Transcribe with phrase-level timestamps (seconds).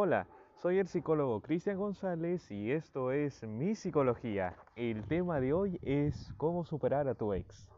[0.00, 4.54] Hola, soy el psicólogo Cristian González y esto es Mi Psicología.
[4.76, 7.68] El tema de hoy es cómo superar a tu ex.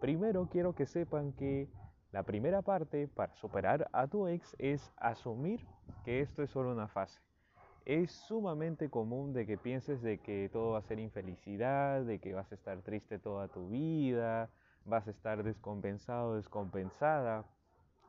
[0.00, 1.68] Primero quiero que sepan que
[2.12, 5.60] la primera parte para superar a tu ex es asumir
[6.02, 7.20] que esto es solo una fase.
[7.84, 12.32] Es sumamente común de que pienses de que todo va a ser infelicidad, de que
[12.32, 14.48] vas a estar triste toda tu vida,
[14.86, 17.44] vas a estar descompensado, descompensada.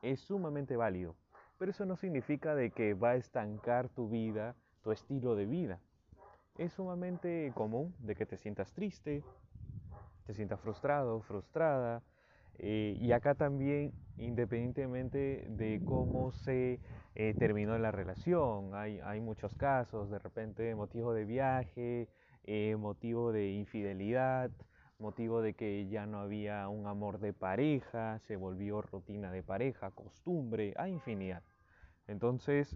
[0.01, 1.17] Es sumamente válido
[1.61, 5.79] pero eso no significa de que va a estancar tu vida, tu estilo de vida.
[6.57, 9.23] Es sumamente común de que te sientas triste,
[10.25, 12.01] te sientas frustrado, frustrada,
[12.57, 16.79] eh, y acá también, independientemente de cómo se
[17.13, 22.09] eh, terminó la relación, hay, muchos casos, de repente motivo de viaje,
[22.43, 24.49] eh, motivo de infidelidad,
[24.97, 29.91] motivo de que ya no había un amor de pareja, se volvió rutina de pareja,
[29.91, 31.43] costumbre, hay infinidad.
[32.07, 32.75] Entonces,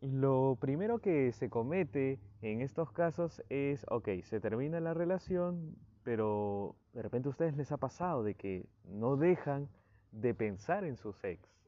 [0.00, 6.76] lo primero que se comete en estos casos es, ok, se termina la relación, pero
[6.92, 9.68] de repente a ustedes les ha pasado de que no dejan
[10.12, 11.58] de pensar en sus ex.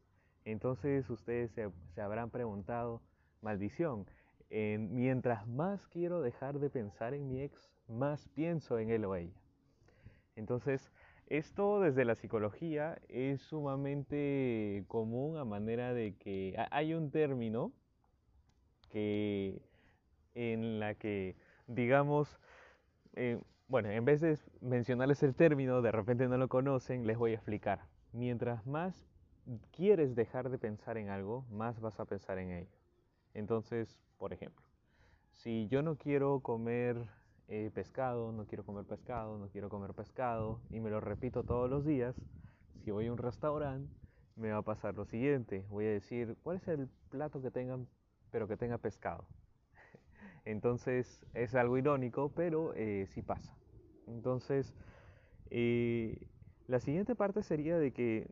[0.44, 3.02] Entonces ustedes se, habrán preguntado,
[3.42, 4.06] maldición,
[4.50, 9.40] mientras más quiero dejar de pensar en mi ex, más pienso en él o ella.
[10.36, 10.90] Entonces,
[11.30, 17.72] esto desde la psicología es sumamente común a manera de que hay un término
[18.90, 19.62] que
[20.34, 21.36] en la que
[21.68, 22.40] digamos
[23.14, 27.30] eh, bueno en vez de mencionarles el término de repente no lo conocen les voy
[27.30, 27.86] a explicar.
[28.12, 29.06] Mientras más
[29.70, 32.76] quieres dejar de pensar en algo más vas a pensar en ello.
[33.34, 34.66] Entonces por ejemplo
[35.32, 37.06] si yo no quiero comer
[37.50, 41.68] eh, pescado, no quiero comer pescado, no quiero comer pescado, y me lo repito todos
[41.68, 42.14] los días,
[42.84, 43.92] si voy a un restaurante,
[44.36, 47.88] me va a pasar lo siguiente, voy a decir, ¿cuál es el plato que tengan,
[48.30, 49.24] pero que tenga pescado?
[50.44, 53.52] Entonces es algo irónico, pero eh, sí pasa.
[54.06, 54.72] Entonces,
[55.50, 56.28] eh,
[56.68, 58.28] la siguiente parte sería de que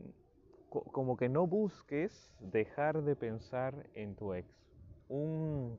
[0.69, 4.49] como que no busques dejar de pensar en tu ex.
[5.09, 5.77] Un,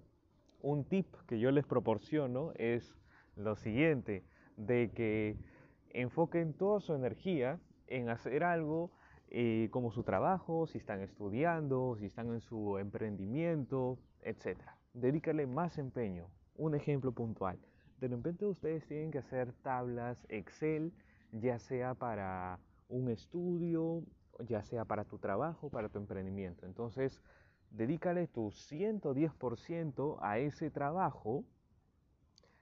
[0.62, 3.00] un tip que yo les proporciono es
[3.40, 4.24] lo siguiente,
[4.58, 5.38] de que
[5.92, 8.92] enfoquen toda su energía en hacer algo
[9.30, 14.60] eh, como su trabajo, si están estudiando, si están en su emprendimiento, etc.
[14.94, 16.28] Dedícale más empeño.
[16.56, 17.58] Un ejemplo puntual.
[18.00, 20.94] De repente ustedes tienen que hacer tablas Excel,
[21.32, 24.04] ya sea para un estudio,
[24.48, 26.66] ya sea para tu trabajo, para tu emprendimiento.
[26.66, 27.22] Entonces,
[27.72, 31.46] dedícale tu 110% a ese trabajo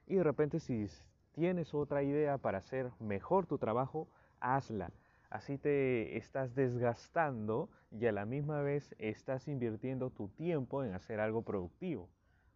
[0.08, 0.88] y de repente si
[1.34, 4.08] tienes otra idea para hacer mejor tu trabajo,
[4.40, 4.92] hazla.
[5.30, 11.20] Así te estás desgastando y a la misma vez estás invirtiendo tu tiempo en hacer
[11.20, 12.10] algo productivo.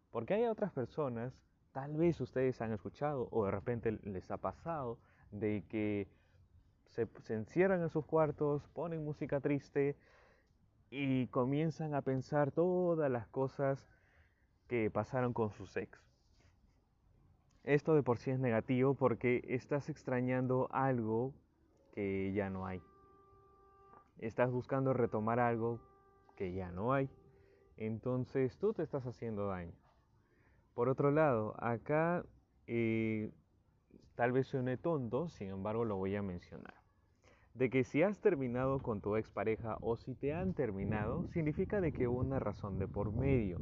[0.09, 1.33] Porque hay otras personas,
[1.73, 4.97] tal vez ustedes han escuchado o de repente les ha pasado,
[5.31, 6.07] de que
[6.87, 9.95] se, encierran en sus cuartos, ponen música triste
[10.89, 13.87] y comienzan a pensar todas las cosas
[14.67, 16.10] que pasaron con sus ex.
[17.63, 21.33] Esto de por sí es negativo porque estás extrañando algo
[21.93, 22.81] que ya no hay.
[24.17, 25.79] Estás buscando retomar algo
[26.35, 27.07] que ya no hay.
[27.77, 29.73] Entonces tú te estás haciendo daño.
[30.73, 32.25] Por otro lado, acá
[32.65, 33.31] eh,
[34.15, 36.73] tal vez suene tonto, sin embargo lo voy a mencionar.
[37.53, 41.91] De que si has terminado con tu expareja o si te han terminado, significa de
[41.91, 43.59] que hubo una razón de por medio.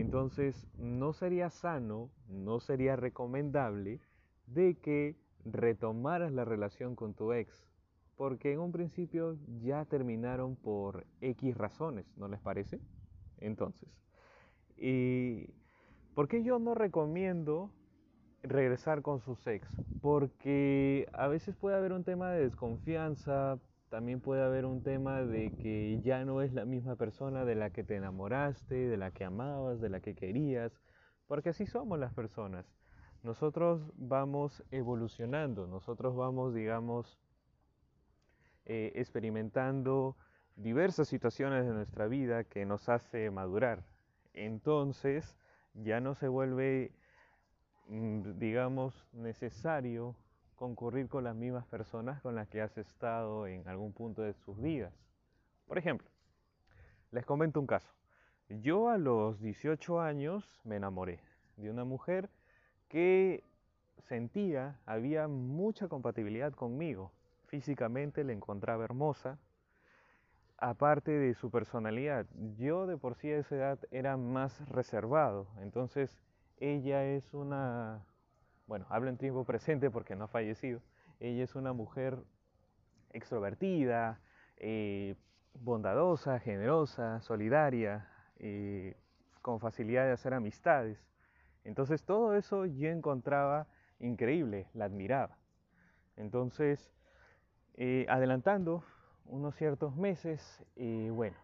[0.00, 4.00] Entonces, no sería sano, no sería recomendable
[4.46, 7.66] de que retomaras la relación con tu ex,
[8.16, 12.80] porque en un principio ya terminaron por X razones, ¿no les parece?
[13.36, 13.90] Entonces,
[14.78, 15.50] ¿y
[16.14, 17.70] por qué yo no recomiendo
[18.42, 19.68] regresar con su ex?
[20.00, 23.58] Porque a veces puede haber un tema de desconfianza,
[23.90, 27.70] también puede haber un tema de que ya no es la misma persona de la
[27.70, 30.72] que te enamoraste, de la que amabas, de la que querías,
[31.26, 32.64] porque así somos las personas.
[33.24, 37.18] Nosotros vamos evolucionando, nosotros vamos, digamos,
[38.64, 40.16] eh, experimentando
[40.54, 43.82] diversas situaciones de nuestra vida que nos hace madurar.
[44.34, 45.36] Entonces,
[45.74, 46.92] ya no se vuelve,
[47.88, 50.14] mm, digamos, necesario
[50.60, 54.60] concurrir con las mismas personas con las que has estado en algún punto de sus
[54.60, 54.92] vidas.
[55.66, 56.06] Por ejemplo,
[57.12, 57.90] les comento un caso.
[58.50, 61.18] Yo a los 18 años me enamoré
[61.56, 62.28] de una mujer
[62.88, 63.42] que
[64.00, 67.10] sentía, había mucha compatibilidad conmigo.
[67.46, 69.38] Físicamente la encontraba hermosa.
[70.58, 72.26] aparte de su personalidad.
[72.58, 76.20] Yo de por sí a esa edad era más reservado, entonces
[76.58, 78.04] ella es una,
[78.70, 80.80] bueno, hablo en tiempo presente porque no ha fallecido,
[81.18, 82.22] ella es una mujer
[83.12, 84.20] extrovertida,
[84.58, 85.16] eh,
[85.54, 88.08] bondadosa, generosa, solidaria,
[88.38, 88.96] eh,
[89.42, 91.04] con facilidad de hacer amistades.
[91.64, 93.66] Entonces todo eso yo encontraba
[93.98, 95.36] increíble, la admiraba.
[96.16, 96.92] Entonces,
[97.74, 98.84] eh, adelantando
[99.24, 101.36] unos ciertos meses, bueno,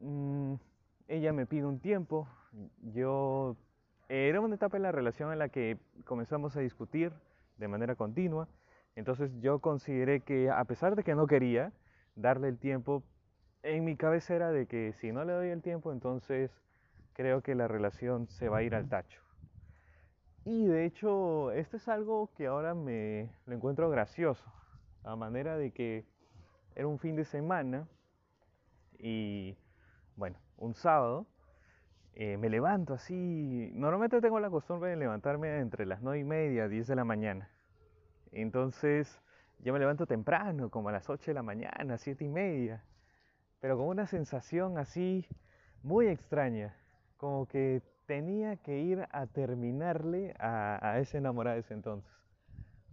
[0.00, 0.54] mm,
[1.06, 2.26] ella me pide un tiempo,
[2.80, 3.56] yo
[4.12, 7.12] era una etapa en la relación en la que comenzamos a discutir
[7.56, 8.46] de manera continua,
[8.94, 11.72] entonces yo consideré que a pesar de que no quería
[12.14, 13.02] darle el tiempo,
[13.62, 16.50] en mi cabeza era de que si no le doy el tiempo, entonces
[17.14, 19.22] creo que la relación se va a ir al tacho.
[20.44, 24.52] Y de hecho, esto es algo que ahora me lo encuentro gracioso,
[25.04, 26.04] a manera de que
[26.74, 27.88] era un fin de semana
[28.98, 29.56] y,
[30.16, 31.26] bueno, un sábado,
[32.14, 36.68] eh, me levanto así, normalmente tengo la costumbre de levantarme entre las 9 y media,
[36.68, 37.50] 10 de la mañana.
[38.32, 39.20] Entonces,
[39.60, 42.84] yo me levanto temprano, como a las 8 de la mañana, 7 y media,
[43.60, 45.26] pero con una sensación así
[45.82, 46.76] muy extraña,
[47.16, 52.12] como que tenía que ir a terminarle a, a ese enamorado de ese entonces.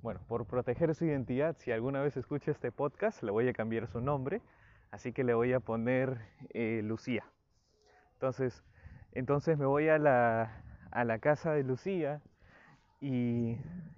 [0.02, 3.88] Bueno, por proteger su identidad, si alguna vez escucha este podcast, le voy a cambiar
[3.88, 4.42] su nombre,
[4.92, 7.26] así que le voy a poner eh, Lucía.
[8.14, 8.64] Entonces,
[9.14, 12.22] entonces me voy a la, a la casa de Lucía
[13.02, 13.58] y,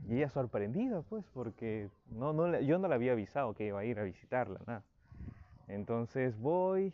[0.10, 4.00] ella sorprendida, pues, porque no, no, yo no le había avisado que iba a ir
[4.00, 4.84] a visitarla, nada.
[5.68, 6.94] Entonces voy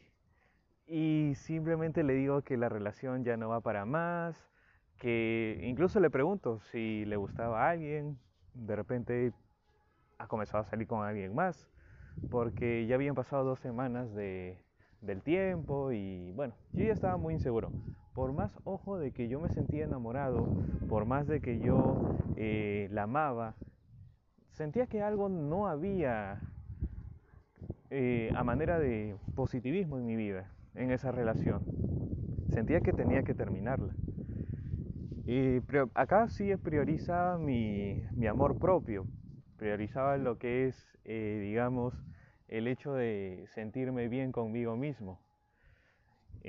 [0.88, 4.38] y simplemente le digo que la relación ya no va para más,
[4.98, 8.20] que incluso le pregunto si le gustaba a alguien,
[8.54, 9.34] de repente
[10.18, 11.68] ha comenzado a salir con alguien más,
[12.30, 14.60] porque ya habían pasado dos semanas de,
[15.02, 17.72] del tiempo y bueno, yo ya estaba muy inseguro.
[18.18, 20.48] Por más ojo de que yo me sentía enamorado,
[20.90, 23.54] por más de que yo eh, la amaba,
[24.54, 26.42] sentía que algo no había
[27.92, 31.62] eh, a manera de positivismo en mi vida, en esa relación.
[32.50, 33.94] Sentía que tenía que terminarla.
[35.28, 35.62] Y
[35.94, 39.06] acá sí priorizaba mi, amor propio,
[39.58, 41.94] priorizaba lo que es, eh, digamos,
[42.48, 45.20] el hecho de sentirme bien conmigo mismo.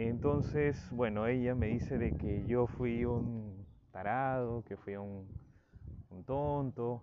[0.01, 5.27] Entonces, bueno, ella me dice de que yo fui un tarado, que fui un,
[6.25, 7.03] tonto,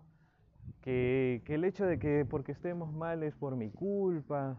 [0.79, 4.57] que, que, el hecho de que porque estemos mal es por mi culpa.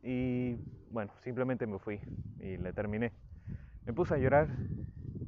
[0.00, 0.58] Y
[0.92, 2.00] bueno, simplemente me fui
[2.38, 3.10] y le terminé.
[3.84, 4.48] Me puse a llorar,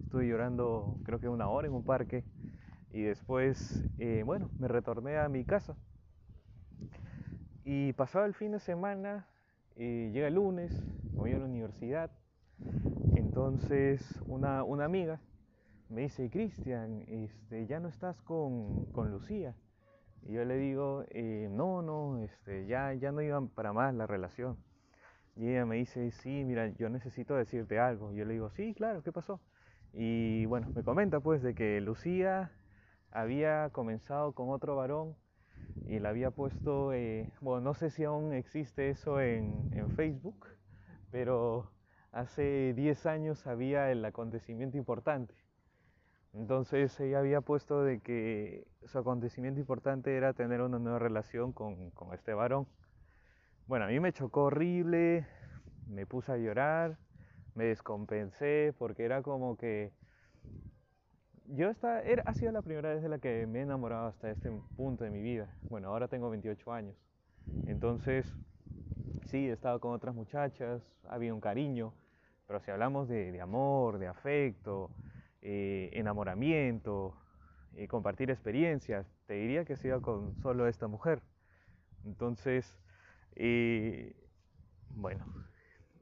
[0.05, 2.23] estuve llorando creo que una hora en un parque
[2.93, 5.75] y después, eh, bueno, me retorné a mi casa.
[7.65, 9.27] Y pasado el fin de semana,
[9.75, 10.73] eh, llega el lunes,
[11.23, 12.11] voy a la universidad,
[13.15, 15.21] entonces una, una amiga
[15.89, 19.55] me dice, Cristian, este, ya no estás con, con Lucía.
[20.27, 24.09] Y yo le digo, eh, no, no, este, ya, ya no iba para más la
[24.09, 24.57] relación.
[25.37, 28.13] Y ella me dice, sí, mira, yo necesito decirte algo.
[28.13, 29.41] Yo le digo, sí, claro, ¿qué pasó?
[29.93, 32.51] Y bueno, me comenta pues de que Lucía
[33.13, 35.15] había comenzado con otro varón
[35.87, 40.49] y le había puesto, eh, bueno, no sé si aún existe eso en, en Facebook,
[41.13, 41.71] pero
[42.11, 45.35] hace 10 años había el acontecimiento importante.
[46.33, 51.91] Entonces ella había puesto de que su acontecimiento importante era tener una nueva relación con,
[51.91, 52.67] con este varón.
[53.67, 55.27] Bueno, a mí me chocó horrible,
[55.87, 56.97] me puse a llorar,
[57.55, 59.93] me descompensé porque era como que
[61.45, 64.31] yo esta, era, ha sido la primera vez de la que me he enamorado hasta
[64.31, 65.55] este punto de mi vida.
[65.69, 66.97] Bueno, ahora tengo 28 años.
[67.67, 68.35] Entonces,
[69.33, 71.95] sí, he con otras muchachas, había un cariño,
[72.47, 74.91] pero si hablamos de, de amor, de afecto,
[75.41, 77.15] eh, enamoramiento,
[77.75, 81.23] y compartir experiencias, te diría que he sido con solo esta mujer.
[82.05, 82.79] Entonces,
[83.35, 84.15] eh,
[84.97, 85.25] bueno,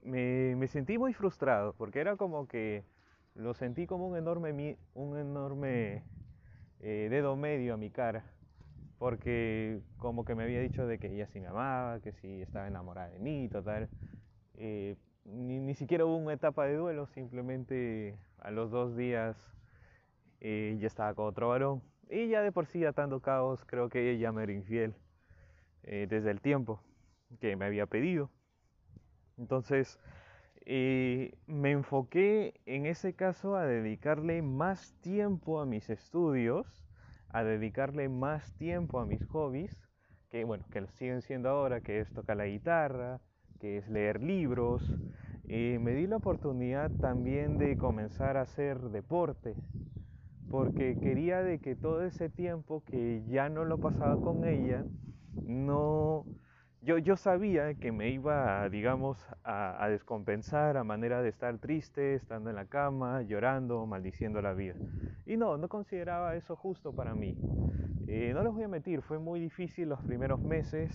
[0.02, 2.82] me, me, sentí muy frustrado porque era como que
[3.36, 6.02] lo sentí como un enorme, un enorme
[6.80, 8.24] eh, dedo medio a mi cara,
[9.00, 12.68] porque como que me había dicho de que ella sí me amaba, que sí estaba
[12.68, 13.88] enamorada de mí, total.
[14.56, 19.38] Eh, ni, ni, siquiera hubo una etapa de duelo, simplemente a los dos días
[20.40, 21.82] eh, ya estaba con otro varón.
[22.10, 24.94] Y ya de por sí atando caos, creo que ella me era infiel
[25.84, 26.82] eh, desde el tiempo
[27.40, 28.28] que me había pedido.
[29.38, 29.98] Entonces,
[30.66, 36.89] eh, me enfoqué en ese caso a dedicarle más tiempo a mis estudios,
[37.30, 39.76] a dedicarle más tiempo a mis hobbies,
[40.30, 43.20] que bueno, que siguen siendo ahora, que es tocar la guitarra,
[43.60, 44.82] que es leer libros.
[45.48, 49.56] y me di la oportunidad también de comenzar a hacer deporte,
[50.48, 54.84] porque quería de que todo ese tiempo que ya no lo pasaba con ella,
[55.44, 56.26] no,
[56.82, 62.50] yo, yo sabía que me iba, digamos, a, descompensar a manera de estar triste, estando
[62.50, 64.74] en la cama, llorando, maldiciendo la vida.
[65.26, 67.36] Y no, no consideraba eso justo para mí.
[68.06, 70.90] Eh, no les voy a mentir, fue muy difícil los primeros meses.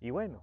[0.00, 0.42] y bueno,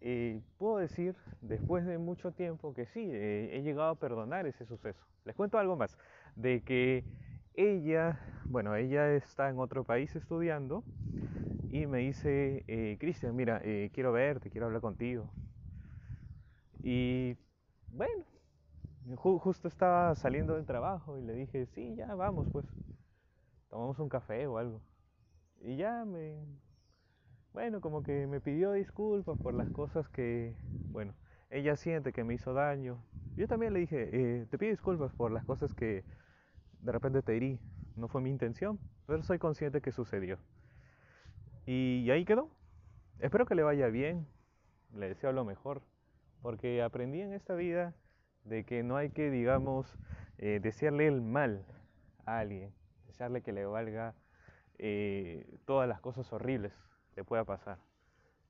[0.00, 4.66] eh, puedo decir después de mucho tiempo que sí, eh, he llegado a perdonar ese
[4.66, 5.04] suceso.
[5.24, 5.96] Les cuento algo más,
[6.36, 7.04] de que
[7.54, 10.82] ella, bueno, ella está en otro país estudiando
[11.70, 15.32] y me dice, eh, Cristian, mira, eh, quiero verte, quiero hablar contigo.
[16.82, 17.36] Y
[17.90, 18.24] bueno,
[19.16, 22.66] justo estaba saliendo del trabajo y le dije, sí, ya vamos, pues,
[23.68, 24.82] tomamos un café o algo.
[25.60, 26.36] Y ya me,
[27.52, 30.56] bueno, como que me pidió disculpas por las cosas que,
[30.92, 31.14] bueno,
[31.50, 33.04] ella siente que me hizo daño.
[33.36, 36.04] Yo también le dije, eh, te pido disculpas por las cosas que
[36.80, 37.60] de repente te herí.
[37.96, 40.38] No fue mi intención, pero soy consciente que sucedió.
[41.72, 42.50] Y ahí quedó.
[43.20, 44.26] Espero que le vaya bien.
[44.92, 45.82] Le deseo lo mejor.
[46.42, 47.94] Porque aprendí en esta vida
[48.42, 49.96] de que no hay que, digamos,
[50.38, 51.64] eh, desearle el mal
[52.26, 52.74] a alguien.
[53.06, 54.16] Desearle que le valga
[54.78, 56.72] eh, todas las cosas horribles
[57.14, 57.78] que pueda pasar.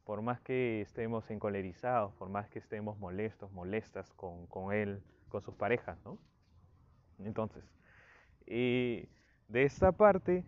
[0.04, 5.42] Por más que estemos encolerizados, por más que estemos molestos, molestas con, con él, con
[5.42, 6.16] sus parejas, ¿no?
[7.18, 7.70] Entonces,
[8.46, 9.10] y
[9.48, 10.42] de esta parte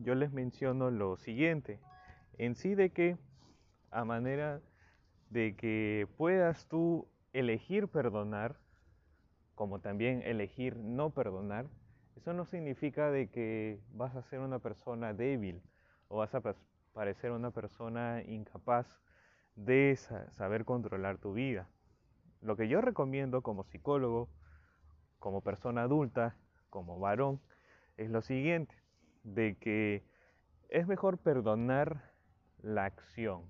[0.00, 1.78] yo les menciono lo siguiente,
[2.38, 3.16] en sí de que
[3.90, 4.60] a manera
[5.30, 8.56] de que puedas tú elegir perdonar,
[9.54, 11.66] como también elegir no perdonar,
[12.16, 15.62] eso no significa de que vas a ser una persona débil
[16.08, 16.42] o vas a
[16.92, 18.86] parecer una persona incapaz
[19.54, 19.96] de
[20.36, 21.68] saber controlar tu vida.
[22.42, 24.28] Lo que yo recomiendo como psicólogo,
[25.18, 26.36] como persona adulta,
[26.70, 27.40] como varón
[27.96, 28.74] es lo siguiente,
[29.24, 30.04] de que
[30.68, 32.15] es mejor perdonar
[32.62, 33.42] la acción,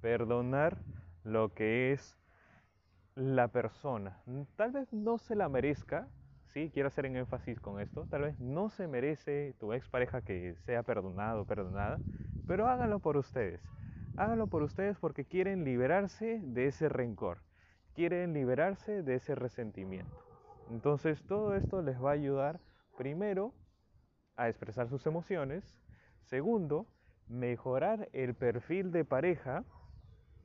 [0.00, 0.78] perdonar
[1.24, 2.16] lo que es
[3.14, 4.20] la persona.
[4.56, 6.08] Tal vez no se la merezca,
[6.46, 10.54] sí, quiero hacer en énfasis con esto, tal vez no se merece tu expareja que
[10.66, 11.98] sea perdonado o perdonada,
[12.46, 13.60] pero háganlo por ustedes.
[14.16, 17.38] Háganlo por ustedes porque quieren liberarse de ese rencor,
[17.94, 20.24] quieren liberarse de ese resentimiento.
[20.70, 22.60] Entonces todo esto les va a ayudar
[22.96, 23.52] primero
[24.36, 25.76] a expresar sus emociones.
[26.22, 26.86] Segundo,
[27.28, 29.64] mejorar el perfil de pareja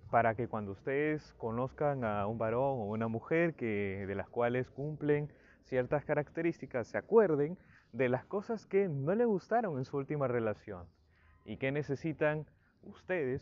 [0.09, 4.69] para que cuando ustedes conozcan a un varón o una mujer que, de las cuales
[4.69, 5.31] cumplen
[5.63, 7.57] ciertas características, se acuerden
[7.93, 10.85] de las cosas que no le gustaron en su última relación
[11.45, 12.45] y que necesitan
[12.83, 13.41] ustedes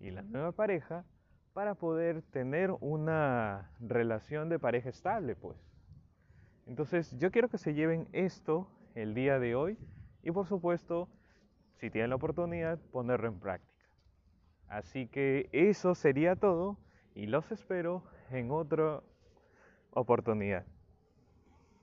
[0.00, 1.04] y la nueva pareja
[1.52, 5.56] para poder tener una relación de pareja estable, pues.
[6.66, 9.78] Entonces yo quiero que se lleven esto el día de hoy
[10.22, 11.08] y por supuesto,
[11.84, 13.84] si tienen la oportunidad, ponerlo en práctica.
[14.68, 16.78] Así que eso sería todo
[17.14, 19.02] y los espero en otra
[19.90, 20.64] oportunidad.